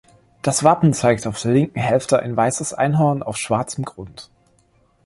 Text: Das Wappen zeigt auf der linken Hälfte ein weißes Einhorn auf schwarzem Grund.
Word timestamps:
Das 0.41 0.63
Wappen 0.63 0.93
zeigt 0.95 1.27
auf 1.27 1.39
der 1.39 1.51
linken 1.51 1.79
Hälfte 1.79 2.17
ein 2.19 2.35
weißes 2.35 2.73
Einhorn 2.73 3.21
auf 3.21 3.37
schwarzem 3.37 3.85
Grund. 3.85 4.31